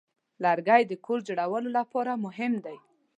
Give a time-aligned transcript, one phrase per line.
[0.43, 2.77] لرګی د کور جوړولو لپاره مهم دی.